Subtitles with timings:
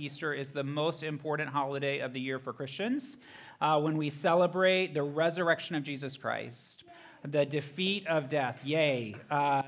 [0.00, 3.18] Easter is the most important holiday of the year for Christians
[3.60, 6.84] uh, when we celebrate the resurrection of Jesus Christ,
[7.22, 8.64] the defeat of death.
[8.64, 9.14] Yay.
[9.30, 9.62] Uh,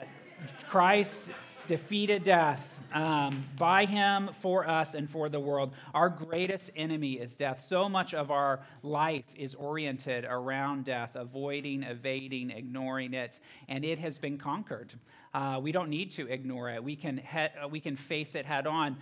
[0.71, 1.29] Christ
[1.67, 5.73] defeated death um, by him, for us, and for the world.
[5.93, 7.61] Our greatest enemy is death.
[7.61, 13.39] So much of our life is oriented around death, avoiding, evading, ignoring it,
[13.69, 14.93] and it has been conquered.
[15.35, 16.83] Uh, we don't need to ignore it.
[16.83, 18.97] We can, he- we can face it head on.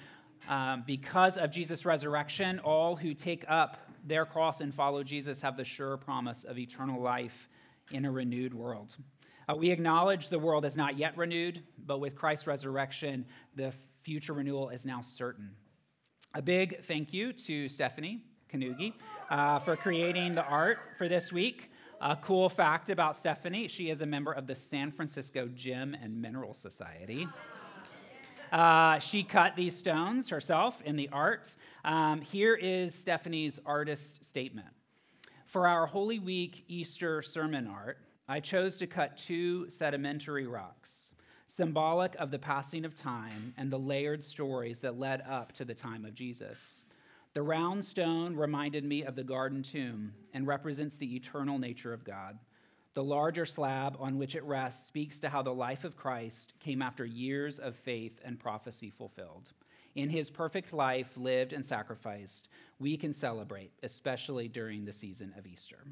[0.48, 5.56] Um, because of Jesus' resurrection, all who take up their cross and follow Jesus have
[5.56, 7.48] the sure promise of eternal life
[7.91, 8.96] in a renewed world.
[9.48, 14.32] Uh, we acknowledge the world is not yet renewed, but with Christ's resurrection, the future
[14.32, 15.51] renewal is now certain.
[16.34, 18.95] A big thank you to Stephanie Kanugi
[19.30, 21.70] uh, for creating the art for this week.
[22.01, 26.20] A cool fact about Stephanie she is a member of the San Francisco Gem and
[26.20, 27.29] Mineral Society.
[28.52, 31.54] Uh, she cut these stones herself in the art.
[31.84, 34.68] Um, here is Stephanie's artist statement.
[35.46, 37.98] For our Holy Week Easter sermon art,
[38.29, 40.92] I chose to cut two sedimentary rocks,
[41.46, 45.74] symbolic of the passing of time and the layered stories that led up to the
[45.74, 46.85] time of Jesus.
[47.35, 52.04] The round stone reminded me of the garden tomb and represents the eternal nature of
[52.04, 52.38] God.
[52.95, 56.83] The larger slab on which it rests speaks to how the life of Christ came
[56.83, 59.52] after years of faith and prophecy fulfilled.
[59.95, 65.47] In his perfect life, lived and sacrificed, we can celebrate, especially during the season of
[65.47, 65.84] Easter.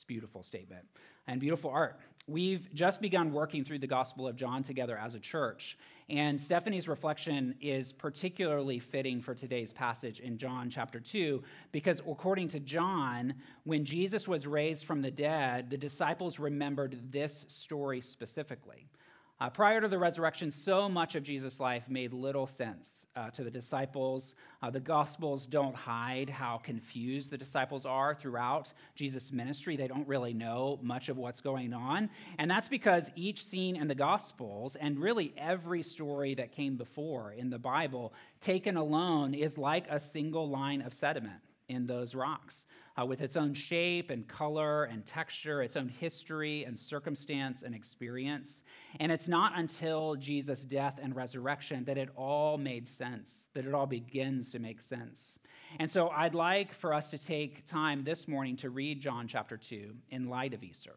[0.00, 0.86] It's beautiful statement
[1.26, 2.00] and beautiful art.
[2.26, 5.76] We've just begun working through the Gospel of John together as a church,
[6.08, 12.48] and Stephanie's reflection is particularly fitting for today's passage in John chapter 2, because according
[12.48, 13.34] to John,
[13.64, 18.88] when Jesus was raised from the dead, the disciples remembered this story specifically.
[19.40, 23.42] Uh, prior to the resurrection, so much of Jesus' life made little sense uh, to
[23.42, 24.34] the disciples.
[24.62, 29.76] Uh, the Gospels don't hide how confused the disciples are throughout Jesus' ministry.
[29.76, 32.10] They don't really know much of what's going on.
[32.38, 37.32] And that's because each scene in the Gospels, and really every story that came before
[37.32, 41.40] in the Bible, taken alone, is like a single line of sediment
[41.70, 42.66] in those rocks
[43.00, 47.74] uh, with its own shape and color and texture, its own history and circumstance and
[47.74, 48.60] experience.
[48.98, 53.72] And it's not until Jesus' death and resurrection that it all made sense, that it
[53.72, 55.38] all begins to make sense.
[55.78, 59.56] And so I'd like for us to take time this morning to read John chapter
[59.56, 60.96] 2 in light of Easter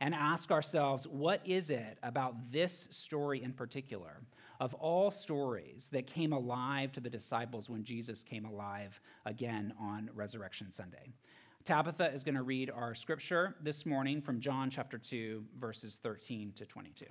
[0.00, 4.20] and ask ourselves what is it about this story in particular,
[4.60, 10.10] of all stories, that came alive to the disciples when Jesus came alive again on
[10.14, 11.12] Resurrection Sunday?
[11.64, 16.52] Tabitha is going to read our scripture this morning from John chapter 2, verses 13
[16.56, 17.06] to 22.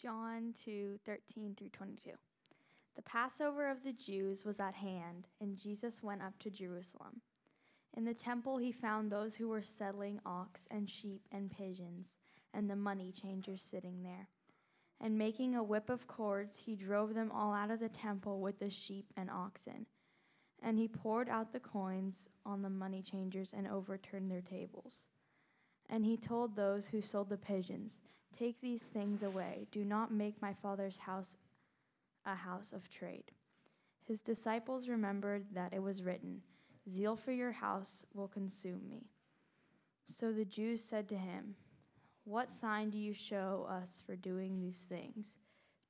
[0.00, 2.10] John 2 13 through 22.
[2.96, 7.20] The Passover of the Jews was at hand, and Jesus went up to Jerusalem.
[7.96, 12.16] In the temple, he found those who were settling ox and sheep and pigeons,
[12.54, 14.28] and the money changers sitting there.
[15.00, 18.58] And making a whip of cords, he drove them all out of the temple with
[18.58, 19.86] the sheep and oxen
[20.62, 25.08] and he poured out the coins on the money changers and overturned their tables.
[25.88, 27.98] And he told those who sold the pigeons,
[28.36, 29.66] Take these things away.
[29.72, 31.32] Do not make my father's house
[32.26, 33.32] a house of trade.
[34.06, 36.42] His disciples remembered that it was written,
[36.88, 39.06] Zeal for your house will consume me.
[40.06, 41.54] So the Jews said to him,
[42.24, 45.36] What sign do you show us for doing these things?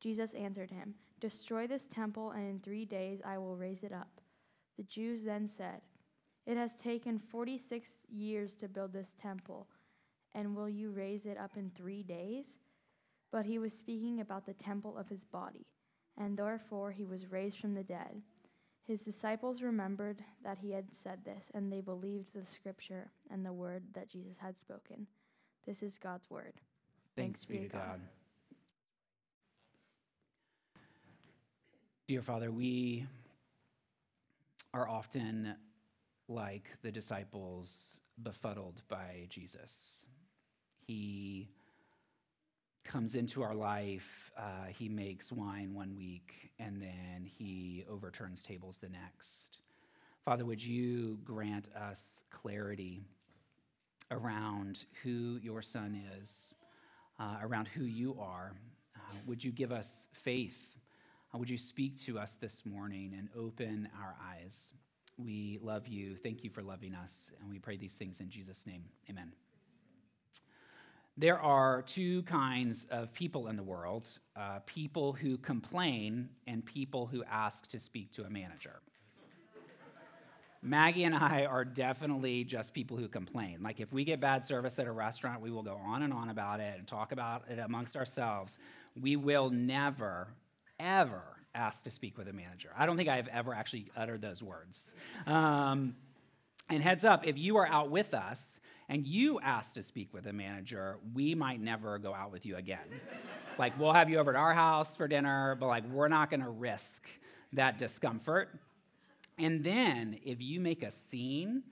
[0.01, 4.21] Jesus answered him, Destroy this temple, and in three days I will raise it up.
[4.79, 5.83] The Jews then said,
[6.47, 9.67] It has taken 46 years to build this temple,
[10.35, 12.57] and will you raise it up in three days?
[13.31, 15.67] But he was speaking about the temple of his body,
[16.17, 18.23] and therefore he was raised from the dead.
[18.87, 23.53] His disciples remembered that he had said this, and they believed the scripture and the
[23.53, 25.07] word that Jesus had spoken.
[25.71, 26.55] This is God's word.
[27.15, 27.81] Thanks, Thanks be to God.
[27.81, 28.01] God.
[32.09, 33.07] Dear Father, we
[34.75, 35.55] are often
[36.27, 39.73] like the disciples befuddled by Jesus.
[40.89, 41.47] He
[42.83, 48.79] comes into our life, uh, he makes wine one week, and then he overturns tables
[48.79, 49.59] the next.
[50.25, 53.05] Father, would you grant us clarity
[54.11, 56.33] around who your son is,
[57.19, 58.53] uh, around who you are?
[58.97, 59.93] Uh, would you give us
[60.25, 60.71] faith
[61.33, 64.73] uh, would you speak to us this morning and open our eyes?
[65.17, 66.17] We love you.
[66.17, 67.31] Thank you for loving us.
[67.41, 68.83] And we pray these things in Jesus' name.
[69.09, 69.33] Amen.
[71.17, 77.07] There are two kinds of people in the world uh, people who complain and people
[77.07, 78.81] who ask to speak to a manager.
[80.63, 83.63] Maggie and I are definitely just people who complain.
[83.63, 86.29] Like, if we get bad service at a restaurant, we will go on and on
[86.29, 88.59] about it and talk about it amongst ourselves.
[89.01, 90.29] We will never,
[90.79, 91.23] ever
[91.55, 92.71] ask to speak with a manager.
[92.77, 94.81] I don't think I have ever actually uttered those words.
[95.27, 95.97] Um,
[96.69, 98.45] and heads up, if you are out with us
[98.89, 102.57] and you ask to speak with a manager, we might never go out with you
[102.57, 102.87] again.
[103.59, 106.51] like, we'll have you over at our house for dinner, but like, we're not gonna
[106.51, 107.09] risk
[107.55, 108.51] that discomfort.
[109.41, 111.63] And then if you make a scene,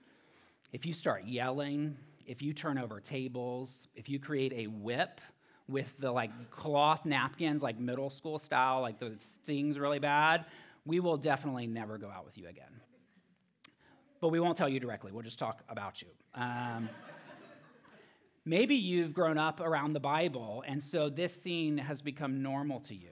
[0.73, 1.95] if you start yelling,
[2.25, 5.21] if you turn over tables, if you create a whip
[5.67, 10.45] with the like cloth napkins, like middle school style, like that stings really bad,
[10.83, 12.81] we will definitely never go out with you again.
[14.19, 16.07] But we won't tell you directly, we'll just talk about you.
[16.33, 16.89] Um,
[18.45, 22.95] maybe you've grown up around the Bible, and so this scene has become normal to
[22.95, 23.11] you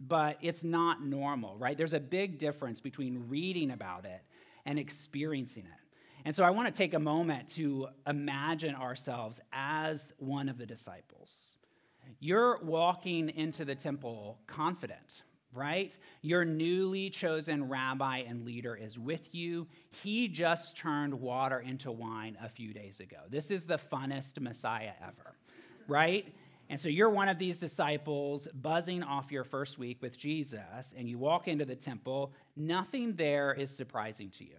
[0.00, 1.76] but it's not normal, right?
[1.76, 4.22] There's a big difference between reading about it
[4.66, 5.80] and experiencing it.
[6.24, 10.66] And so I want to take a moment to imagine ourselves as one of the
[10.66, 11.56] disciples.
[12.18, 15.96] You're walking into the temple confident, right?
[16.22, 19.66] Your newly chosen rabbi and leader is with you.
[20.02, 23.18] He just turned water into wine a few days ago.
[23.28, 25.36] This is the funnest Messiah ever,
[25.88, 26.34] right?
[26.70, 31.08] And so you're one of these disciples buzzing off your first week with Jesus, and
[31.08, 32.32] you walk into the temple.
[32.56, 34.56] Nothing there is surprising to you.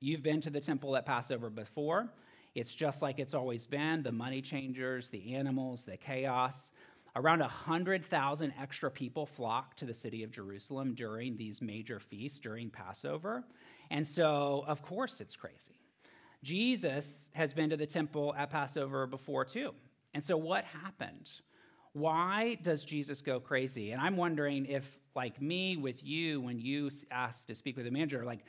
[0.00, 2.10] You've been to the temple at Passover before.
[2.54, 6.70] It's just like it's always been the money changers, the animals, the chaos.
[7.16, 12.70] Around 100,000 extra people flock to the city of Jerusalem during these major feasts, during
[12.70, 13.44] Passover.
[13.90, 15.78] And so, of course, it's crazy.
[16.42, 19.72] Jesus has been to the temple at Passover before, too.
[20.14, 21.30] And so, what happened?
[21.92, 23.92] Why does Jesus go crazy?
[23.92, 24.84] And I'm wondering if,
[25.14, 28.40] like me, with you, when you asked to speak with a manager, like,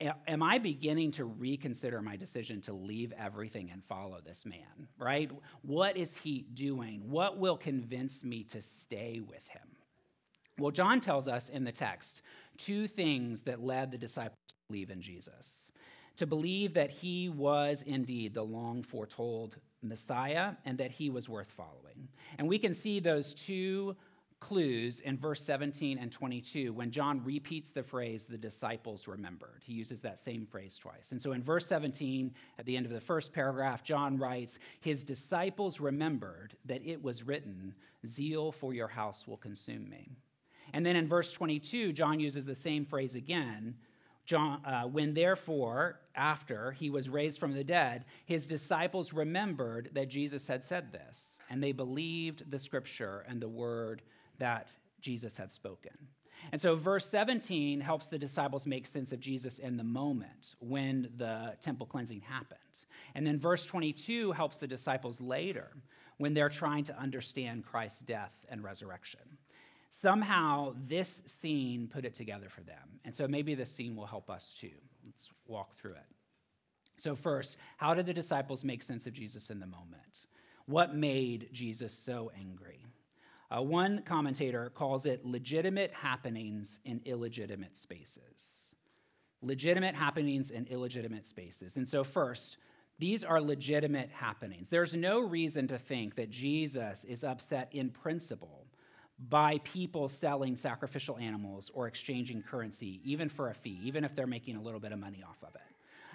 [0.00, 5.30] am I beginning to reconsider my decision to leave everything and follow this man, right?
[5.62, 7.02] What is he doing?
[7.08, 9.62] What will convince me to stay with him?
[10.58, 12.22] Well, John tells us in the text
[12.56, 15.68] two things that led the disciples to believe in Jesus
[16.18, 21.50] to believe that he was indeed the long foretold Messiah and that he was worth
[21.50, 22.08] following.
[22.38, 23.96] And we can see those two
[24.40, 29.62] clues in verse 17 and 22 when John repeats the phrase, the disciples remembered.
[29.64, 31.10] He uses that same phrase twice.
[31.10, 35.02] And so in verse 17, at the end of the first paragraph, John writes, His
[35.02, 37.74] disciples remembered that it was written,
[38.06, 40.10] Zeal for your house will consume me.
[40.72, 43.74] And then in verse 22, John uses the same phrase again
[44.28, 50.10] John, uh, when therefore, after he was raised from the dead, his disciples remembered that
[50.10, 54.02] Jesus had said this, and they believed the scripture and the word
[54.38, 54.70] that
[55.00, 55.92] Jesus had spoken.
[56.52, 61.08] And so, verse 17 helps the disciples make sense of Jesus in the moment when
[61.16, 62.58] the temple cleansing happened.
[63.14, 65.70] And then, verse 22 helps the disciples later
[66.18, 69.37] when they're trying to understand Christ's death and resurrection
[69.90, 73.00] somehow this scene put it together for them.
[73.04, 74.70] And so maybe this scene will help us too.
[75.04, 76.06] Let's walk through it.
[76.96, 80.26] So, first, how did the disciples make sense of Jesus in the moment?
[80.66, 82.84] What made Jesus so angry?
[83.50, 88.72] Uh, one commentator calls it legitimate happenings in illegitimate spaces.
[89.40, 91.76] Legitimate happenings in illegitimate spaces.
[91.76, 92.58] And so, first,
[92.98, 94.68] these are legitimate happenings.
[94.68, 98.66] There's no reason to think that Jesus is upset in principle
[99.28, 104.26] by people selling sacrificial animals or exchanging currency, even for a fee, even if they're
[104.26, 105.60] making a little bit of money off of it.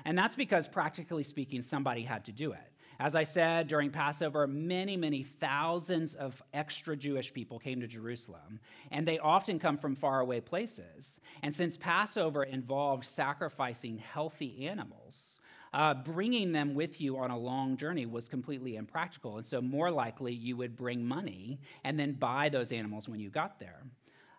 [0.05, 2.71] And that's because, practically speaking, somebody had to do it.
[2.99, 8.59] As I said during Passover, many, many thousands of extra Jewish people came to Jerusalem,
[8.91, 11.19] and they often come from faraway places.
[11.41, 15.32] And since Passover involved sacrificing healthy animals,
[15.73, 19.37] uh, bringing them with you on a long journey was completely impractical.
[19.37, 23.29] And so, more likely, you would bring money and then buy those animals when you
[23.29, 23.83] got there.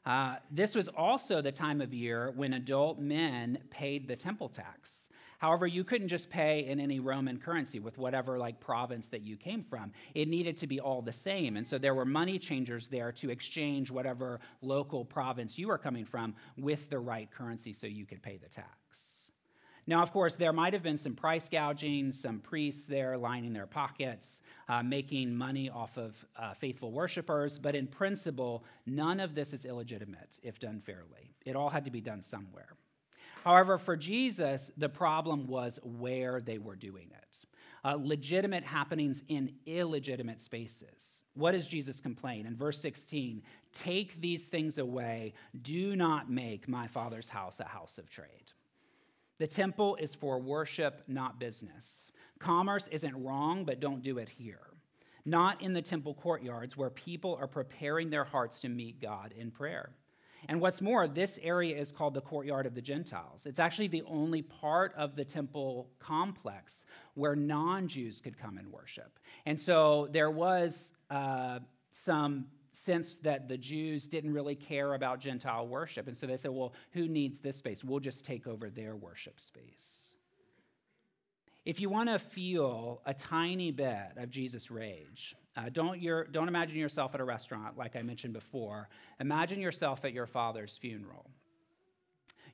[0.07, 5.07] Uh, this was also the time of year when adult men paid the temple tax.
[5.39, 9.37] However, you couldn't just pay in any Roman currency with whatever like province that you
[9.37, 9.93] came from.
[10.15, 11.57] It needed to be all the same.
[11.57, 16.05] And so there were money changers there to exchange whatever local province you were coming
[16.05, 19.04] from with the right currency so you could pay the tax.
[19.87, 23.67] Now, of course, there might have been some price gouging, some priests there lining their
[23.67, 24.29] pockets,
[24.69, 29.65] uh, making money off of uh, faithful worshipers, but in principle, none of this is
[29.67, 31.35] illegitimate if done fairly.
[31.45, 32.69] It all had to be done somewhere.
[33.45, 37.47] However, for Jesus, the problem was where they were doing it.
[37.85, 41.25] uh, legitimate happenings in illegitimate spaces.
[41.35, 42.47] What does Jesus complain?
[42.47, 45.35] In verse 16, take these things away.
[45.63, 48.53] Do not make my father's house a house of trade.
[49.39, 52.13] The temple is for worship, not business.
[52.39, 54.61] Commerce isn't wrong, but don't do it here.
[55.25, 59.51] Not in the temple courtyards where people are preparing their hearts to meet God in
[59.51, 59.91] prayer.
[60.49, 63.47] And what's more, this area is called the courtyard of the Gentiles.
[63.47, 68.71] It's actually the only part of the temple complex where non Jews could come and
[68.71, 69.19] worship.
[69.47, 71.61] And so there was uh,
[72.05, 76.09] some sense that the Jews didn't really care about Gentile worship.
[76.09, 77.85] And so they said, well, who needs this space?
[77.85, 79.87] We'll just take over their worship space.
[81.65, 85.99] If you want to feel a tiny bit of Jesus' rage, uh, don't,
[86.33, 88.89] don't imagine yourself at a restaurant like I mentioned before.
[89.21, 91.31] Imagine yourself at your father's funeral.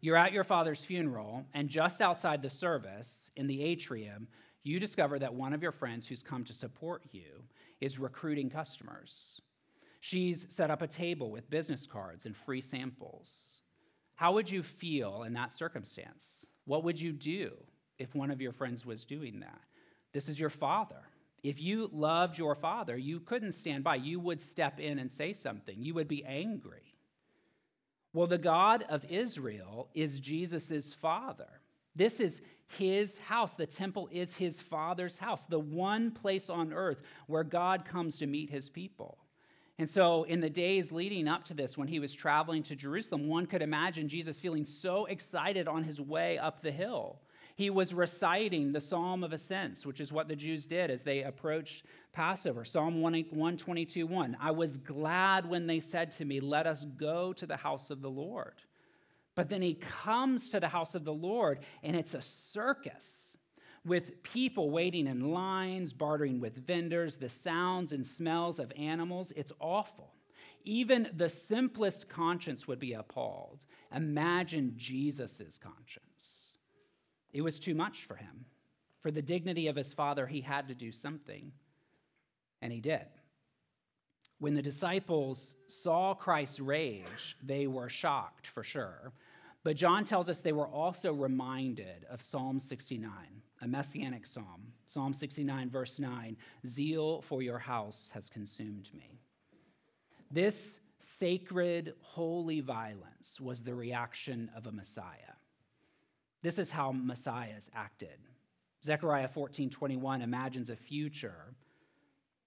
[0.00, 4.28] You're at your father's funeral, and just outside the service, in the atrium,
[4.62, 7.42] you discover that one of your friends who's come to support you
[7.80, 9.40] is recruiting customers.
[10.00, 13.60] She's set up a table with business cards and free samples.
[14.14, 16.24] How would you feel in that circumstance?
[16.64, 17.52] What would you do
[17.98, 19.60] if one of your friends was doing that?
[20.12, 21.02] This is your father.
[21.42, 23.96] If you loved your father, you couldn't stand by.
[23.96, 25.76] You would step in and say something.
[25.78, 26.94] You would be angry.
[28.12, 31.60] Well, the God of Israel is Jesus' father.
[31.94, 33.54] This is his house.
[33.54, 38.26] The temple is his father's house, the one place on earth where God comes to
[38.26, 39.18] meet his people.
[39.80, 43.28] And so, in the days leading up to this, when he was traveling to Jerusalem,
[43.28, 47.18] one could imagine Jesus feeling so excited on his way up the hill.
[47.56, 51.22] He was reciting the Psalm of Ascents, which is what the Jews did as they
[51.22, 52.62] approached Passover.
[52.66, 54.36] Psalm 122 1.
[54.38, 58.02] I was glad when they said to me, Let us go to the house of
[58.02, 58.60] the Lord.
[59.34, 63.19] But then he comes to the house of the Lord, and it's a circus
[63.90, 69.32] with people waiting in lines, bartering with vendors, the sounds and smells of animals.
[69.34, 70.12] It's awful.
[70.64, 73.64] Even the simplest conscience would be appalled.
[73.92, 76.54] Imagine Jesus' conscience.
[77.32, 78.44] It was too much for him.
[79.00, 81.50] For the dignity of his father, he had to do something,
[82.62, 83.06] and he did.
[84.38, 89.12] When the disciples saw Christ's rage, they were shocked for sure.
[89.64, 93.10] But John tells us they were also reminded of Psalm 69,
[93.62, 94.72] a messianic psalm.
[94.86, 96.36] Psalm 69, verse 9
[96.66, 99.20] Zeal for your house has consumed me.
[100.30, 105.34] This sacred, holy violence was the reaction of a Messiah.
[106.42, 108.18] This is how Messiahs acted.
[108.82, 111.54] Zechariah 14, 21 imagines a future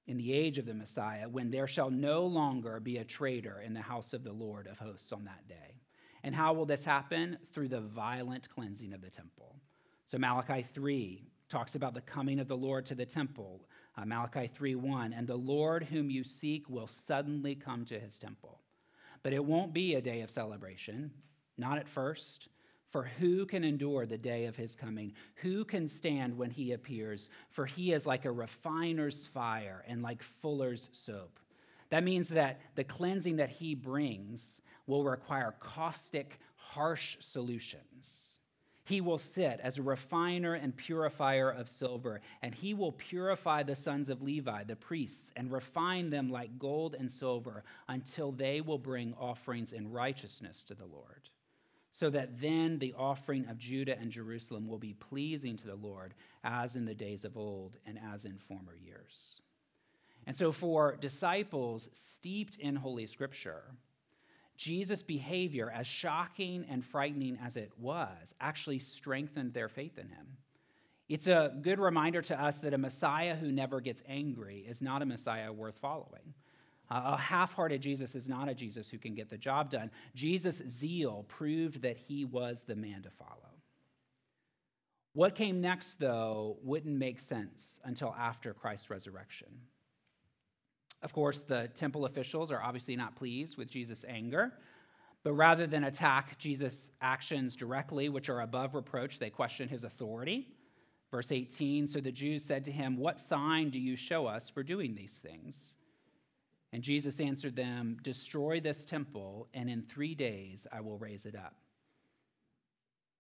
[0.07, 3.73] in the age of the Messiah when there shall no longer be a traitor in
[3.73, 5.75] the house of the Lord of hosts on that day.
[6.23, 7.37] And how will this happen?
[7.53, 9.55] Through the violent cleansing of the temple.
[10.07, 13.61] So Malachi 3 talks about the coming of the Lord to the temple.
[13.95, 18.17] Uh, Malachi 3 1, and the Lord whom you seek will suddenly come to his
[18.17, 18.59] temple.
[19.21, 21.11] But it won't be a day of celebration,
[21.57, 22.47] not at first.
[22.89, 25.13] For who can endure the day of his coming?
[25.37, 27.27] Who can stand when he appears?
[27.49, 31.39] For he is like a refiner's fire and like fuller's soap.
[31.89, 38.32] That means that the cleansing that he brings will require caustic, harsh solutions.
[38.85, 43.77] He will sit as a refiner and purifier of silver, and he will purify the
[43.77, 48.77] sons of Levi, the priests, and refine them like gold and silver until they will
[48.77, 51.29] bring offerings in righteousness to the Lord.
[51.91, 56.13] So that then the offering of Judah and Jerusalem will be pleasing to the Lord,
[56.43, 59.39] as in the days of old and as in former years.
[60.25, 63.63] And so, for disciples steeped in Holy Scripture,
[64.57, 70.37] Jesus' behavior, as shocking and frightening as it was, actually strengthened their faith in him.
[71.09, 75.01] It's a good reminder to us that a Messiah who never gets angry is not
[75.01, 76.33] a Messiah worth following.
[76.89, 79.89] Uh, a half hearted Jesus is not a Jesus who can get the job done.
[80.15, 83.53] Jesus' zeal proved that he was the man to follow.
[85.13, 89.47] What came next, though, wouldn't make sense until after Christ's resurrection.
[91.03, 94.53] Of course, the temple officials are obviously not pleased with Jesus' anger,
[95.23, 100.47] but rather than attack Jesus' actions directly, which are above reproach, they question his authority.
[101.11, 104.63] Verse 18 So the Jews said to him, What sign do you show us for
[104.63, 105.75] doing these things?
[106.71, 111.35] And Jesus answered them, Destroy this temple, and in three days I will raise it
[111.35, 111.53] up.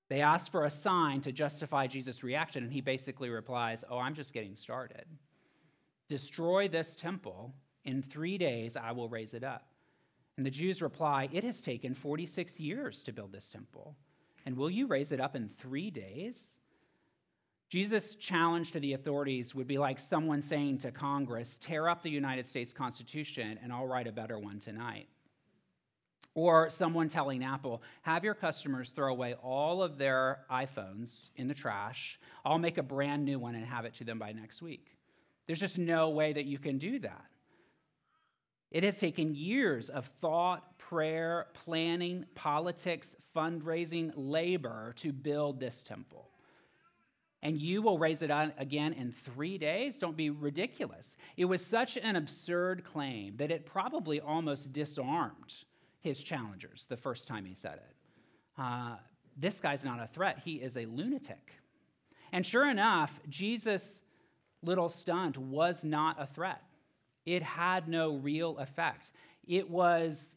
[0.09, 4.15] They asked for a sign to justify Jesus' reaction, and he basically replies, Oh, I'm
[4.15, 5.05] just getting started.
[6.09, 7.53] Destroy this temple,
[7.85, 9.67] in three days, I will raise it up.
[10.37, 13.95] And the Jews reply, It has taken 46 years to build this temple.
[14.45, 16.41] And will you raise it up in three days?
[17.69, 22.09] Jesus' challenge to the authorities would be like someone saying to Congress, tear up the
[22.09, 25.07] United States Constitution and I'll write a better one tonight.
[26.35, 31.53] Or someone telling Apple, have your customers throw away all of their iPhones in the
[31.53, 32.19] trash.
[32.45, 34.95] I'll make a brand new one and have it to them by next week.
[35.47, 37.25] There's just no way that you can do that.
[38.73, 46.29] It has taken years of thought, prayer, planning, politics, fundraising, labor to build this temple.
[47.43, 49.97] And you will raise it again in three days?
[49.97, 51.15] Don't be ridiculous.
[51.37, 55.53] It was such an absurd claim that it probably almost disarmed
[55.99, 57.95] his challengers the first time he said it.
[58.57, 58.95] Uh,
[59.37, 61.53] this guy's not a threat, he is a lunatic.
[62.31, 64.01] And sure enough, Jesus'
[64.63, 66.61] little stunt was not a threat.
[67.25, 69.11] It had no real effect.
[69.47, 70.31] It was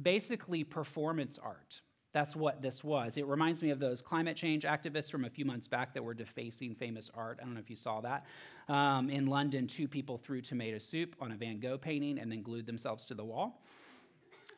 [0.00, 1.80] basically performance art.
[2.12, 3.18] That's what this was.
[3.18, 6.14] It reminds me of those climate change activists from a few months back that were
[6.14, 7.38] defacing famous art.
[7.40, 8.24] I don't know if you saw that.
[8.68, 12.42] Um, in London, two people threw tomato soup on a Van Gogh painting and then
[12.42, 13.60] glued themselves to the wall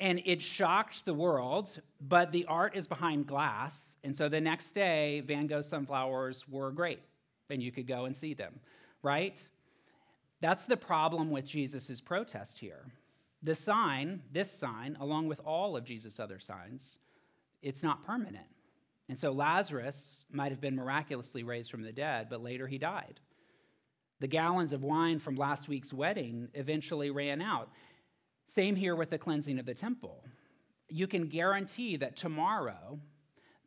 [0.00, 3.80] and it shocked the world, but the art is behind glass.
[4.04, 7.00] And so the next day, Van Gogh's sunflowers were great,
[7.50, 8.60] and you could go and see them,
[9.02, 9.40] right?
[10.40, 12.87] That's the problem with Jesus' protest here.
[13.42, 16.99] The sign, this sign, along with all of Jesus' other signs,
[17.62, 18.47] it's not permanent.
[19.09, 23.21] And so Lazarus might have been miraculously raised from the dead, but later he died.
[24.21, 27.71] The gallons of wine from last week's wedding eventually ran out.
[28.47, 30.25] Same here with the cleansing of the temple.
[30.88, 32.99] You can guarantee that tomorrow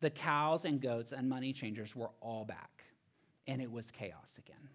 [0.02, 2.84] the cows and goats and money changers were all back,
[3.48, 4.70] and it was chaos again.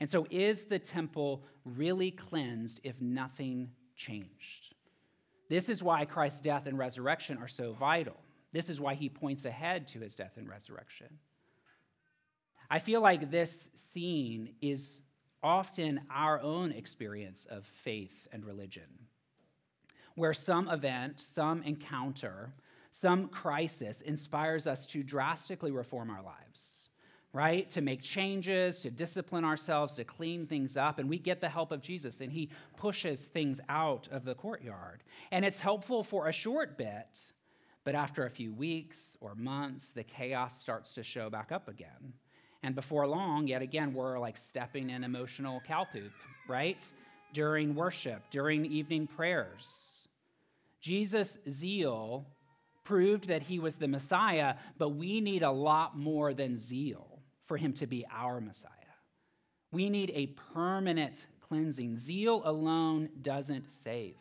[0.00, 4.74] And so, is the temple really cleansed if nothing changed?
[5.48, 8.16] This is why Christ's death and resurrection are so vital.
[8.52, 11.18] This is why he points ahead to his death and resurrection.
[12.70, 15.02] I feel like this scene is
[15.42, 18.88] often our own experience of faith and religion,
[20.14, 22.54] where some event, some encounter,
[22.90, 26.73] some crisis inspires us to drastically reform our lives,
[27.34, 27.68] right?
[27.70, 31.00] To make changes, to discipline ourselves, to clean things up.
[31.00, 35.02] And we get the help of Jesus, and he pushes things out of the courtyard.
[35.32, 37.18] And it's helpful for a short bit,
[37.82, 42.14] but after a few weeks or months, the chaos starts to show back up again.
[42.62, 46.12] And before long, yet again, we're like stepping in emotional cow poop,
[46.48, 46.82] right?
[47.32, 50.06] During worship, during evening prayers.
[50.80, 52.26] Jesus' zeal
[52.84, 57.13] proved that he was the Messiah, but we need a lot more than zeal
[57.46, 58.70] for him to be our Messiah.
[59.72, 61.96] We need a permanent cleansing.
[61.96, 64.16] Zeal alone doesn't save.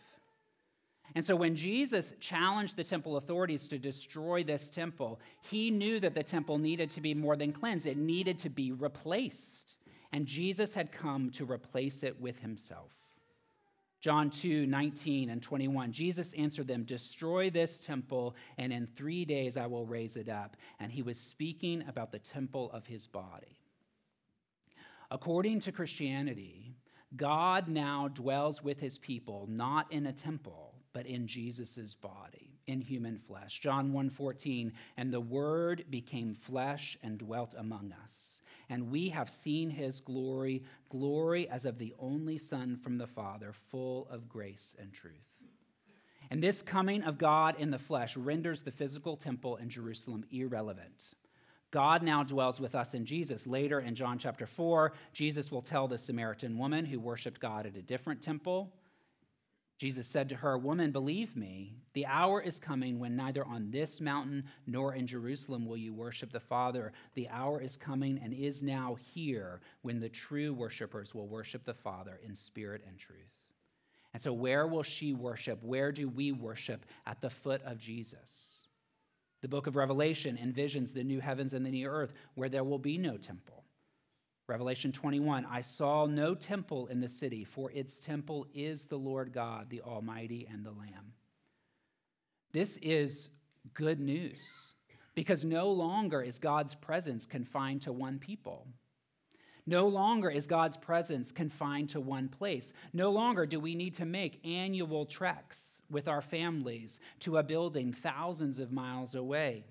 [1.16, 6.16] And so when Jesus challenged the temple authorities to destroy this temple, he knew that
[6.16, 9.76] the temple needed to be more than cleansed, it needed to be replaced.
[10.12, 12.92] And Jesus had come to replace it with himself.
[14.04, 15.94] John 2 19 and 21.
[15.94, 20.58] Jesus answered them, Destroy this temple, and in three days I will raise it up.
[20.82, 23.58] And he was speaking about the temple of his body.
[25.10, 26.76] According to Christianity,
[27.16, 32.80] God now dwells with his people, not in a temple but in Jesus' body, in
[32.80, 33.60] human flesh.
[33.60, 38.33] John 1:14, and the word became flesh and dwelt among us.
[38.70, 43.54] And we have seen his glory, glory as of the only Son from the Father,
[43.72, 45.14] full of grace and truth.
[46.32, 51.16] And this coming of God in the flesh renders the physical temple in Jerusalem irrelevant.
[51.72, 53.48] God now dwells with us in Jesus.
[53.48, 57.76] Later in John chapter 4, Jesus will tell the Samaritan woman who worshiped God at
[57.76, 58.72] a different temple
[59.84, 64.00] Jesus said to her, Woman, believe me, the hour is coming when neither on this
[64.00, 66.94] mountain nor in Jerusalem will you worship the Father.
[67.16, 71.74] The hour is coming and is now here when the true worshipers will worship the
[71.74, 73.18] Father in spirit and truth.
[74.14, 75.62] And so, where will she worship?
[75.62, 76.86] Where do we worship?
[77.06, 78.62] At the foot of Jesus.
[79.42, 82.80] The book of Revelation envisions the new heavens and the new earth where there will
[82.80, 83.63] be no temple
[84.48, 89.32] Revelation 21 I saw no temple in the city, for its temple is the Lord
[89.34, 91.14] God, the Almighty, and the Lamb.
[92.52, 93.30] This is
[93.74, 94.74] good news
[95.16, 98.68] because no longer is God's presence confined to one people.
[99.66, 102.74] No longer is God's presence confined to one place.
[102.92, 107.94] No longer do we need to make annual treks with our families to a building
[107.94, 109.64] thousands of miles away.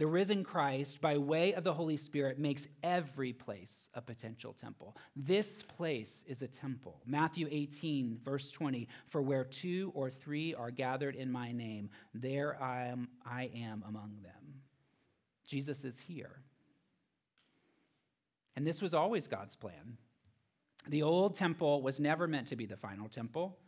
[0.00, 4.96] The risen Christ, by way of the Holy Spirit, makes every place a potential temple.
[5.14, 7.02] This place is a temple.
[7.04, 12.56] Matthew 18, verse 20 For where two or three are gathered in my name, there
[12.62, 14.62] I am, I am among them.
[15.46, 16.40] Jesus is here.
[18.56, 19.98] And this was always God's plan.
[20.88, 23.58] The old temple was never meant to be the final temple.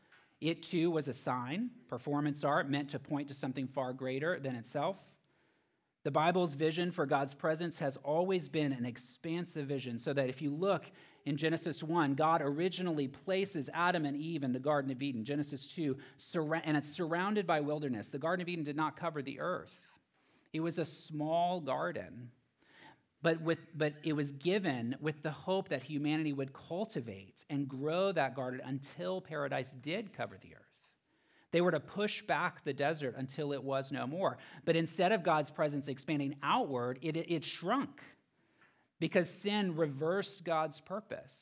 [0.41, 4.57] It too was a sign, performance art meant to point to something far greater than
[4.57, 4.97] itself.
[6.05, 10.43] The Bible's vision for God's presence has always been an expansive vision, so that if
[10.43, 10.85] you look
[11.27, 15.25] in Genesis 1, God originally places Adam and Eve in the Garden of Eden.
[15.25, 15.97] Genesis 2,
[16.65, 18.09] and it's surrounded by wilderness.
[18.09, 19.79] The Garden of Eden did not cover the earth,
[20.53, 22.31] it was a small garden.
[23.25, 28.11] But, with, but it was given with the hope that humanity would cultivate and grow
[28.11, 30.62] that garden until paradise did cover the earth.
[31.53, 34.39] They were to push back the desert until it was no more.
[34.65, 38.01] But instead of God's presence expanding outward, it, it shrunk
[38.99, 41.37] because sin reversed God's purpose.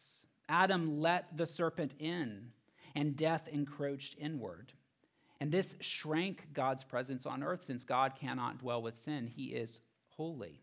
[0.49, 2.49] Adam let the serpent in,
[2.97, 4.73] and death encroached inward.
[5.41, 9.29] And this shrank God's presence on earth since God cannot dwell with sin.
[9.29, 10.61] He is holy.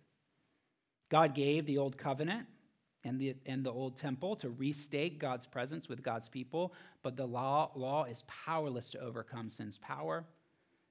[1.09, 2.47] God gave the old covenant
[3.03, 7.25] and the, and the old temple to restate God's presence with God's people, but the
[7.25, 10.25] law, law is powerless to overcome sin's power.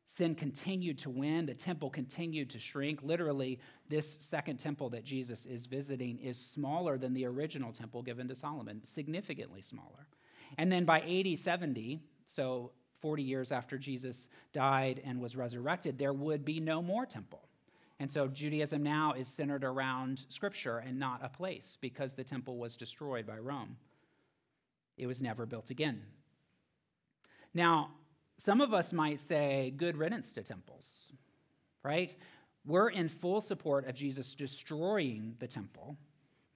[0.04, 3.02] Sin continued to win, the temple continued to shrink.
[3.02, 8.28] Literally, this second temple that Jesus is visiting is smaller than the original temple given
[8.28, 10.06] to Solomon, significantly smaller.
[10.58, 16.12] And then by 80, 70, so 40 years after Jesus died and was resurrected, there
[16.12, 17.45] would be no more temple.
[17.98, 22.58] And so Judaism now is centered around scripture and not a place because the temple
[22.58, 23.76] was destroyed by Rome.
[24.98, 26.02] It was never built again.
[27.54, 27.90] Now,
[28.38, 31.10] some of us might say, good riddance to temples,
[31.82, 32.14] right?
[32.66, 35.96] We're in full support of Jesus destroying the temple.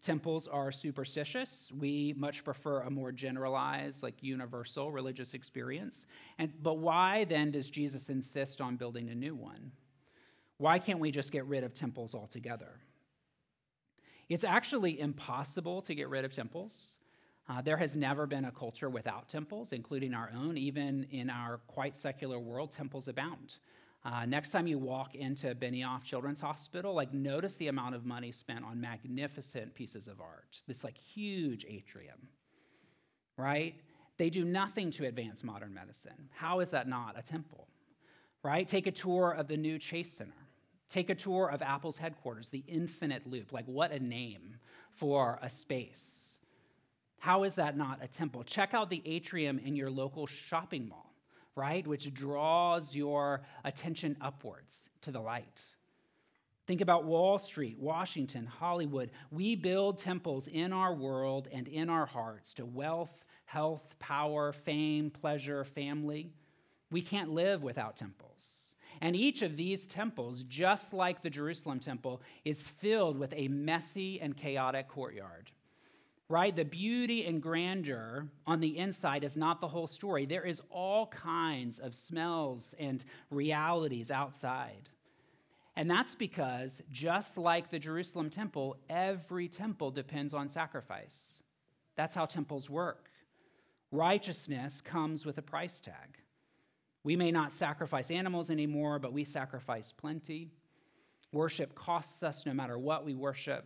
[0.02, 1.70] Temples are superstitious.
[1.78, 6.06] We much prefer a more generalized, like universal religious experience.
[6.38, 9.72] And, but why then does Jesus insist on building a new one?
[10.60, 12.68] Why can't we just get rid of temples altogether?
[14.28, 16.96] It's actually impossible to get rid of temples.
[17.48, 20.58] Uh, there has never been a culture without temples, including our own.
[20.58, 23.56] Even in our quite secular world, temples abound.
[24.04, 28.30] Uh, next time you walk into Benioff Children's Hospital, like notice the amount of money
[28.30, 30.60] spent on magnificent pieces of art.
[30.68, 32.28] This like huge atrium,
[33.38, 33.74] right?
[34.18, 36.28] They do nothing to advance modern medicine.
[36.34, 37.66] How is that not a temple?
[38.42, 38.68] Right?
[38.68, 40.34] Take a tour of the new Chase Center.
[40.90, 43.52] Take a tour of Apple's headquarters, the Infinite Loop.
[43.52, 44.56] Like, what a name
[44.90, 46.02] for a space.
[47.18, 48.42] How is that not a temple?
[48.42, 51.14] Check out the atrium in your local shopping mall,
[51.54, 51.86] right?
[51.86, 55.62] Which draws your attention upwards to the light.
[56.66, 59.10] Think about Wall Street, Washington, Hollywood.
[59.30, 65.10] We build temples in our world and in our hearts to wealth, health, power, fame,
[65.10, 66.32] pleasure, family.
[66.90, 68.59] We can't live without temples.
[69.00, 74.20] And each of these temples, just like the Jerusalem temple, is filled with a messy
[74.20, 75.50] and chaotic courtyard.
[76.28, 76.54] Right?
[76.54, 80.26] The beauty and grandeur on the inside is not the whole story.
[80.26, 84.90] There is all kinds of smells and realities outside.
[85.76, 91.42] And that's because, just like the Jerusalem temple, every temple depends on sacrifice.
[91.96, 93.10] That's how temples work.
[93.90, 96.19] Righteousness comes with a price tag.
[97.02, 100.50] We may not sacrifice animals anymore, but we sacrifice plenty.
[101.32, 103.64] Worship costs us no matter what we worship.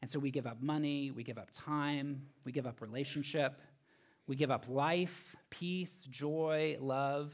[0.00, 3.60] And so we give up money, we give up time, we give up relationship,
[4.26, 7.32] we give up life, peace, joy, love.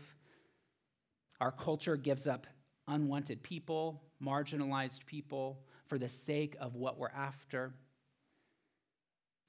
[1.41, 2.47] Our culture gives up
[2.87, 7.73] unwanted people, marginalized people for the sake of what we're after.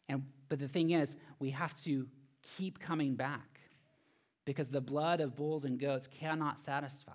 [0.08, 2.08] And but the thing is, we have to
[2.58, 3.59] keep coming back
[4.50, 7.12] because the blood of bulls and goats cannot satisfy.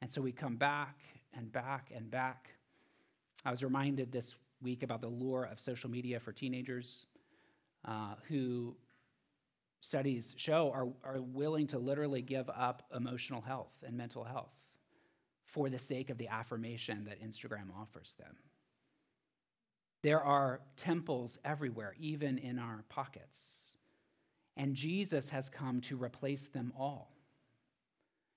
[0.00, 1.00] And so we come back
[1.36, 2.50] and back and back.
[3.44, 7.06] I was reminded this week about the lure of social media for teenagers
[7.84, 8.76] uh, who
[9.80, 14.54] studies show are, are willing to literally give up emotional health and mental health
[15.46, 18.36] for the sake of the affirmation that Instagram offers them.
[20.04, 23.53] There are temples everywhere, even in our pockets
[24.56, 27.10] and Jesus has come to replace them all.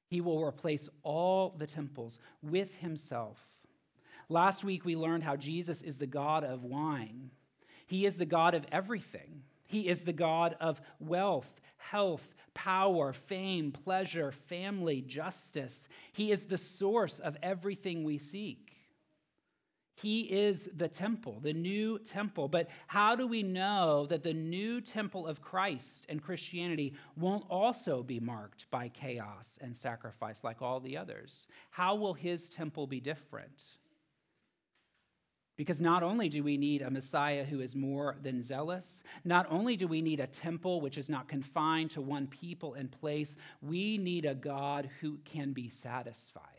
[0.09, 3.37] He will replace all the temples with himself.
[4.29, 7.31] Last week, we learned how Jesus is the God of wine.
[7.85, 9.43] He is the God of everything.
[9.65, 15.87] He is the God of wealth, health, power, fame, pleasure, family, justice.
[16.11, 18.66] He is the source of everything we seek.
[19.99, 22.47] He is the temple, the new temple.
[22.47, 28.03] But how do we know that the new temple of Christ and Christianity won't also
[28.03, 31.47] be marked by chaos and sacrifice like all the others?
[31.71, 33.63] How will his temple be different?
[35.55, 39.75] Because not only do we need a Messiah who is more than zealous, not only
[39.75, 43.97] do we need a temple which is not confined to one people and place, we
[43.97, 46.56] need a God who can be satisfied.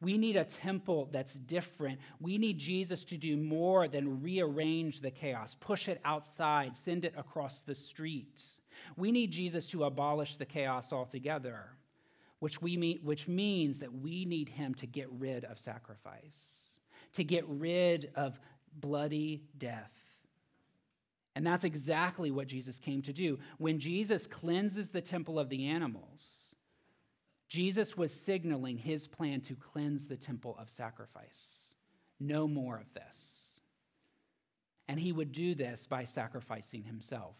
[0.00, 2.00] We need a temple that's different.
[2.20, 7.14] We need Jesus to do more than rearrange the chaos, push it outside, send it
[7.16, 8.42] across the street.
[8.96, 11.66] We need Jesus to abolish the chaos altogether,
[12.38, 16.80] which, we mean, which means that we need him to get rid of sacrifice,
[17.12, 18.40] to get rid of
[18.80, 19.92] bloody death.
[21.36, 23.38] And that's exactly what Jesus came to do.
[23.58, 26.39] When Jesus cleanses the temple of the animals,
[27.50, 31.72] Jesus was signaling his plan to cleanse the temple of sacrifice.
[32.20, 33.60] No more of this.
[34.86, 37.36] And he would do this by sacrificing himself.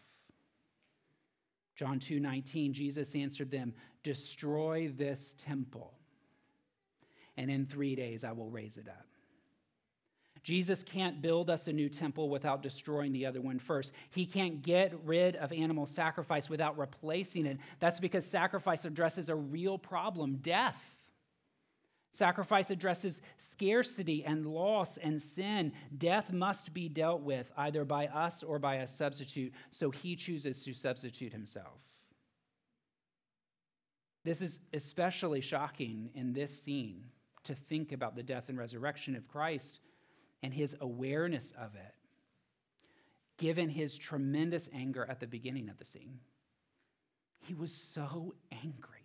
[1.75, 5.97] John 2:19 Jesus answered them, "Destroy this temple,
[7.37, 9.07] and in 3 days I will raise it up."
[10.43, 13.91] Jesus can't build us a new temple without destroying the other one first.
[14.09, 17.57] He can't get rid of animal sacrifice without replacing it.
[17.79, 20.81] That's because sacrifice addresses a real problem death.
[22.13, 25.71] Sacrifice addresses scarcity and loss and sin.
[25.95, 30.63] Death must be dealt with either by us or by a substitute, so he chooses
[30.63, 31.79] to substitute himself.
[34.25, 37.05] This is especially shocking in this scene
[37.43, 39.79] to think about the death and resurrection of Christ
[40.43, 41.95] and his awareness of it,
[43.37, 46.19] given his tremendous anger at the beginning of the scene.
[47.43, 49.01] He was so angry.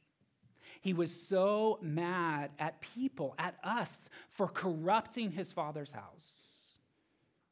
[0.81, 3.99] He was so mad at people, at us,
[4.31, 6.79] for corrupting his father's house.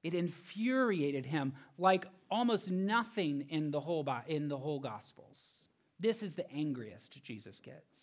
[0.03, 5.69] It infuriated him like almost nothing in the whole, in the whole Gospels.
[5.99, 7.94] This is the angriest Jesus gets.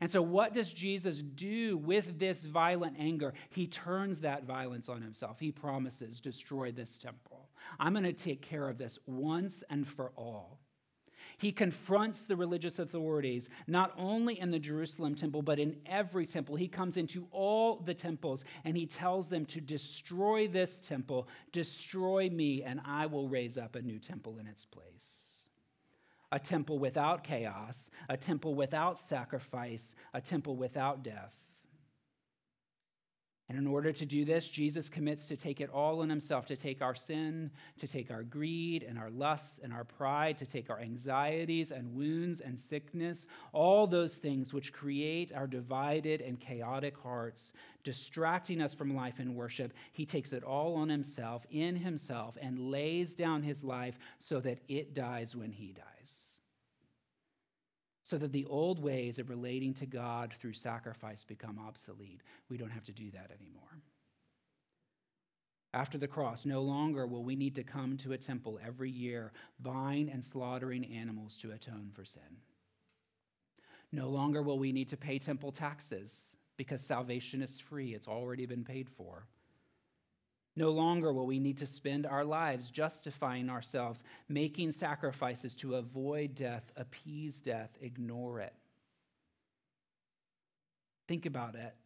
[0.00, 3.34] And so, what does Jesus do with this violent anger?
[3.50, 5.40] He turns that violence on himself.
[5.40, 7.48] He promises, destroy this temple.
[7.80, 10.60] I'm going to take care of this once and for all.
[11.36, 16.56] He confronts the religious authorities, not only in the Jerusalem temple, but in every temple.
[16.56, 22.28] He comes into all the temples and he tells them to destroy this temple, destroy
[22.28, 25.17] me, and I will raise up a new temple in its place
[26.30, 31.32] a temple without chaos, a temple without sacrifice, a temple without death.
[33.50, 36.56] And in order to do this, Jesus commits to take it all on himself to
[36.56, 40.68] take our sin, to take our greed and our lusts and our pride, to take
[40.68, 46.94] our anxieties and wounds and sickness, all those things which create our divided and chaotic
[46.98, 49.72] hearts, distracting us from life and worship.
[49.92, 54.58] He takes it all on himself, in himself, and lays down his life so that
[54.68, 55.97] it dies when he dies
[58.08, 62.22] so that the old ways of relating to God through sacrifice become obsolete.
[62.48, 63.82] We don't have to do that anymore.
[65.74, 69.32] After the cross, no longer will we need to come to a temple every year,
[69.60, 72.38] buying and slaughtering animals to atone for sin.
[73.92, 76.18] No longer will we need to pay temple taxes
[76.56, 79.26] because salvation is free, it's already been paid for.
[80.58, 86.34] No longer will we need to spend our lives justifying ourselves, making sacrifices to avoid
[86.34, 88.52] death, appease death, ignore it.
[91.06, 91.76] Think about it.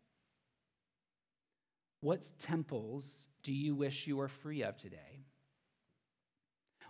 [2.00, 5.26] What temples do you wish you were free of today?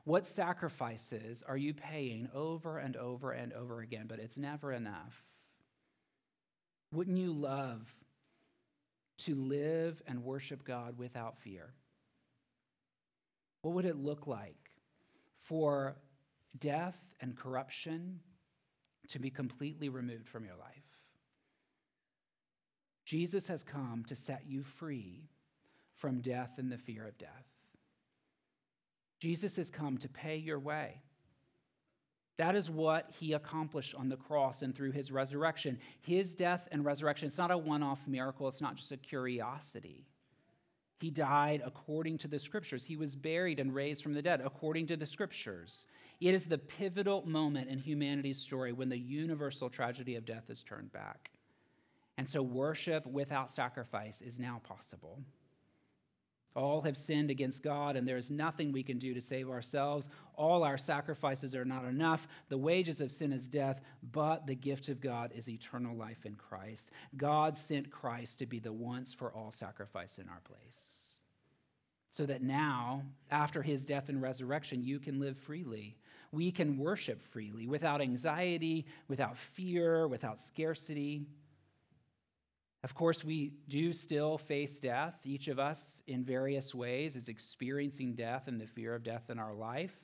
[0.04, 5.24] What sacrifices are you paying over and over and over again, but it's never enough?
[6.92, 7.92] Wouldn't you love
[9.18, 11.72] to live and worship God without fear?
[13.62, 14.70] What would it look like
[15.42, 15.96] for
[16.58, 18.20] death and corruption
[19.08, 20.82] to be completely removed from your life?
[23.04, 25.28] Jesus has come to set you free
[25.96, 27.46] from death and the fear of death.
[29.20, 31.02] Jesus has come to pay your way.
[32.38, 35.78] That is what he accomplished on the cross and through his resurrection.
[36.00, 40.06] His death and resurrection, it's not a one off miracle, it's not just a curiosity.
[41.02, 42.84] He died according to the scriptures.
[42.84, 45.84] He was buried and raised from the dead according to the scriptures.
[46.20, 50.62] It is the pivotal moment in humanity's story when the universal tragedy of death is
[50.62, 51.32] turned back.
[52.18, 55.18] And so, worship without sacrifice is now possible.
[56.54, 60.10] All have sinned against God, and there is nothing we can do to save ourselves.
[60.36, 62.28] All our sacrifices are not enough.
[62.50, 63.80] The wages of sin is death,
[64.12, 66.90] but the gift of God is eternal life in Christ.
[67.16, 71.02] God sent Christ to be the once for all sacrifice in our place.
[72.10, 75.96] So that now, after his death and resurrection, you can live freely.
[76.32, 81.22] We can worship freely without anxiety, without fear, without scarcity.
[82.84, 85.14] Of course, we do still face death.
[85.24, 89.38] Each of us, in various ways, is experiencing death and the fear of death in
[89.38, 89.94] our life.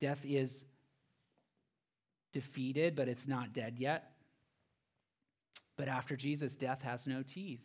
[0.00, 0.64] Death is
[2.32, 4.12] defeated, but it's not dead yet.
[5.76, 7.60] But after Jesus, death has no teeth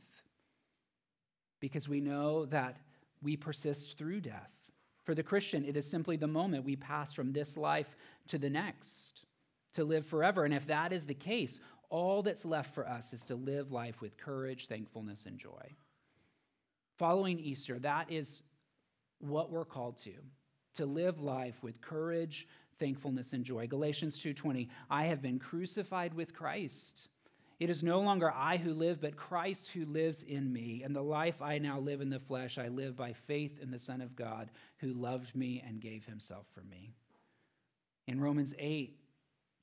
[1.60, 2.78] because we know that
[3.22, 4.52] we persist through death.
[5.04, 7.96] For the Christian, it is simply the moment we pass from this life
[8.28, 9.22] to the next,
[9.74, 10.44] to live forever.
[10.44, 14.02] And if that is the case, all that's left for us is to live life
[14.02, 15.76] with courage, thankfulness, and joy.
[16.97, 18.41] Following Easter, that is
[19.19, 20.13] what we're called to
[20.76, 22.47] to live life with courage,
[22.80, 23.67] thankfulness, and joy.
[23.67, 27.10] Galatians 2:20, I have been crucified with Christ.
[27.60, 30.84] It is no longer I who live, but Christ who lives in me.
[30.84, 33.80] And the life I now live in the flesh, I live by faith in the
[33.80, 36.93] Son of God who loved me and gave himself for me.
[38.06, 39.00] In Romans 8,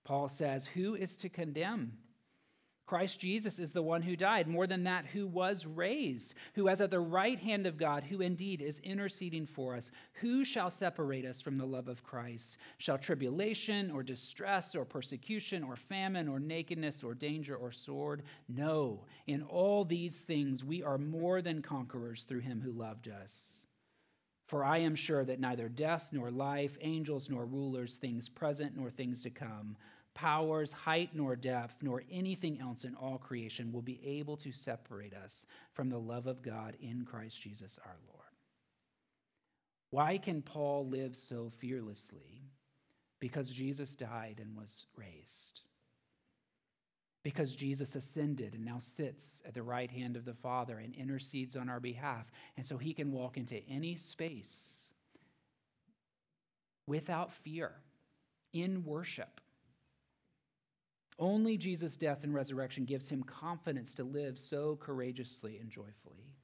[0.02, 1.96] Paul says, Who is to condemn?
[2.87, 6.83] Christ Jesus is the one who died, more than that, who was raised, who is
[6.83, 9.90] at the right hand of God, who indeed is interceding for us.
[10.20, 12.59] Who shall separate us from the love of Christ?
[12.77, 18.23] Shall tribulation or distress or persecution or famine or nakedness or danger or sword?
[18.49, 23.35] No, in all these things we are more than conquerors through him who loved us.
[24.47, 28.90] For I am sure that neither death nor life, angels nor rulers, things present nor
[28.90, 29.77] things to come,
[30.14, 35.12] powers, height, nor depth, nor anything else in all creation will be able to separate
[35.14, 38.20] us from the love of God in Christ Jesus our Lord.
[39.90, 42.42] Why can Paul live so fearlessly?
[43.20, 45.61] Because Jesus died and was raised.
[47.22, 51.57] Because Jesus ascended and now sits at the right hand of the Father and intercedes
[51.57, 52.27] on our behalf.
[52.57, 54.92] And so he can walk into any space
[56.87, 57.72] without fear
[58.53, 59.40] in worship
[61.18, 66.35] only Jesus' death and resurrection gives him confidence to live so courageously and joyfully.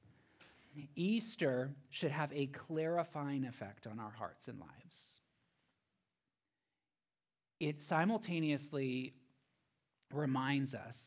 [0.95, 4.97] Easter should have a clarifying effect on our hearts and lives.
[7.59, 9.13] It simultaneously
[10.13, 11.03] reminds us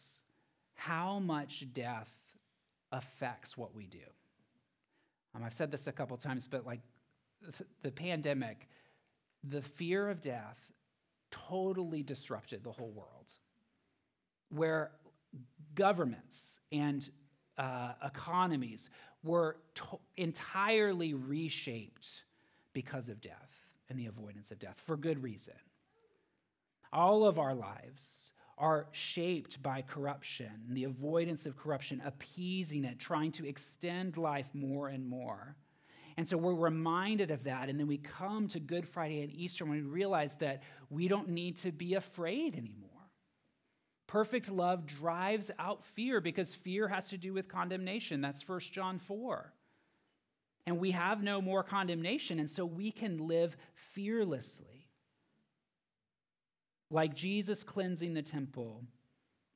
[0.74, 2.12] how much death
[2.92, 3.98] affects what we do.
[5.34, 6.80] Um, I've said this a couple times, but like
[7.40, 8.68] the, the pandemic,
[9.42, 10.58] the fear of death
[11.30, 13.32] totally disrupted the whole world
[14.54, 14.92] where
[15.74, 17.10] governments and
[17.58, 18.88] uh, economies
[19.22, 22.08] were to- entirely reshaped
[22.72, 23.50] because of death
[23.88, 25.54] and the avoidance of death for good reason.
[26.92, 33.32] All of our lives are shaped by corruption, the avoidance of corruption, appeasing it, trying
[33.32, 35.56] to extend life more and more.
[36.16, 37.68] And so we're reminded of that.
[37.68, 41.28] And then we come to Good Friday and Easter when we realize that we don't
[41.30, 42.83] need to be afraid anymore.
[44.14, 48.20] Perfect love drives out fear because fear has to do with condemnation.
[48.20, 49.52] That's 1 John 4.
[50.66, 53.56] And we have no more condemnation, and so we can live
[53.92, 54.86] fearlessly.
[56.92, 58.84] Like Jesus cleansing the temple,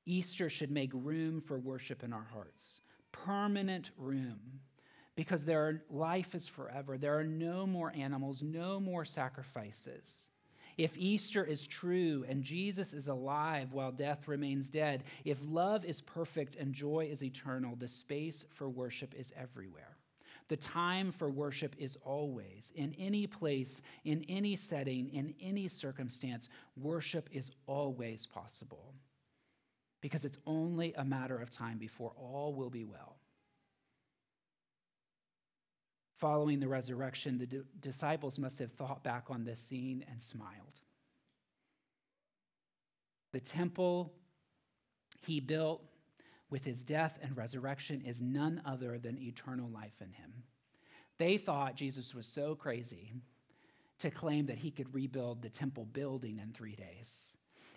[0.07, 2.81] Easter should make room for worship in our hearts,
[3.13, 4.41] permanent room,
[5.15, 6.99] because there are, life is forever.
[6.99, 10.13] There are no more animals, no more sacrifices.
[10.79, 16.01] If Easter is true and Jesus is alive while death remains dead, if love is
[16.01, 19.97] perfect and joy is eternal, the space for worship is everywhere.
[20.47, 26.49] The time for worship is always, in any place, in any setting, in any circumstance,
[26.77, 28.95] worship is always possible
[30.01, 33.18] because it's only a matter of time before all will be well.
[36.19, 40.81] Following the resurrection, the d- disciples must have thought back on this scene and smiled.
[43.33, 44.13] The temple
[45.23, 45.81] he built
[46.51, 50.33] with his death and resurrection is none other than eternal life in him.
[51.19, 53.13] They thought Jesus was so crazy
[54.01, 57.13] to claim that he could rebuild the temple building in three days.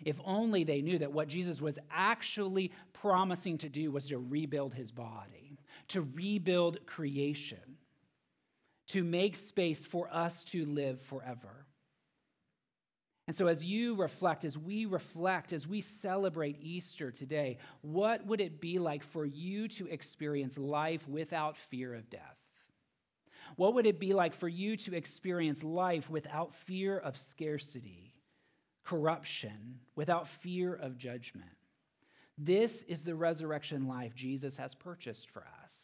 [0.04, 4.74] If only they knew that what Jesus was actually promising to do was to rebuild
[4.74, 7.78] his body, to rebuild creation
[8.92, 11.66] to make space for us to live forever.
[13.26, 18.40] And so, as you reflect, as we reflect, as we celebrate Easter today, what would
[18.40, 22.36] it be like for you to experience life without fear of death?
[23.56, 28.14] What would it be like for you to experience life without fear of scarcity,
[28.84, 31.50] corruption, without fear of judgment?
[32.36, 35.81] This is the resurrection life Jesus has purchased for us.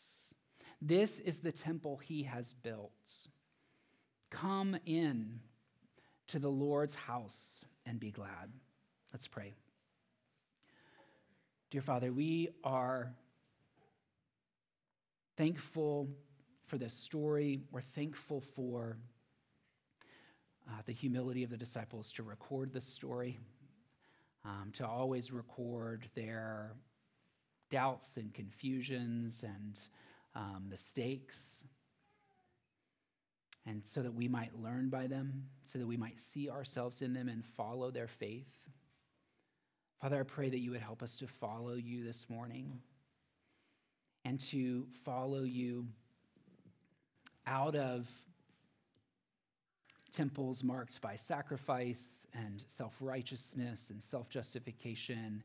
[0.81, 2.93] This is the temple he has built.
[4.31, 5.41] Come in
[6.29, 8.53] to the Lord's house and be glad.
[9.13, 9.55] Let's pray.
[11.71, 13.13] Dear Father, we are
[15.37, 16.09] thankful
[16.67, 17.61] for this story.
[17.73, 18.99] We're thankful for
[20.69, 23.39] uh, the humility of the disciples to record this story,
[24.45, 26.73] um, to always record their
[27.71, 29.79] doubts and confusions and
[30.39, 31.39] um, mistakes,
[33.67, 37.13] and so that we might learn by them, so that we might see ourselves in
[37.13, 38.47] them and follow their faith.
[40.01, 42.81] Father, I pray that you would help us to follow you this morning
[44.25, 45.87] and to follow you
[47.47, 48.07] out of
[50.15, 55.43] temples marked by sacrifice and self righteousness and self justification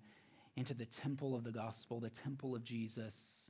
[0.55, 3.42] into the temple of the gospel, the temple of Jesus,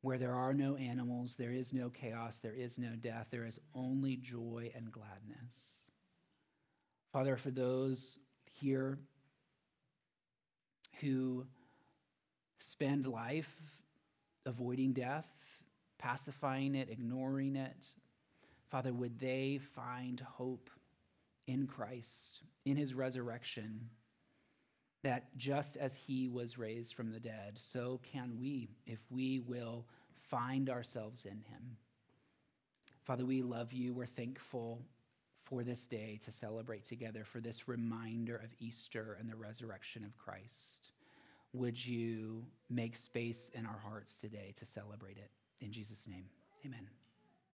[0.00, 3.58] where there are no animals, there is no chaos, there is no death, there is
[3.74, 5.90] only joy and gladness.
[7.12, 8.18] Father, for those
[8.52, 8.98] here
[11.00, 11.46] who
[12.60, 13.52] spend life
[14.46, 15.26] avoiding death,
[15.98, 17.86] pacifying it, ignoring it,
[18.70, 20.70] Father, would they find hope
[21.46, 23.88] in Christ, in his resurrection,
[25.02, 29.84] that just as he was raised from the dead, so can we if we will
[30.30, 31.76] find ourselves in him.
[33.04, 33.94] Father, we love you.
[33.94, 34.82] We're thankful
[35.44, 40.16] for this day to celebrate together, for this reminder of Easter and the resurrection of
[40.18, 40.92] Christ.
[41.54, 45.30] Would you make space in our hearts today to celebrate it?
[45.60, 46.26] In Jesus' name,
[46.66, 46.86] amen.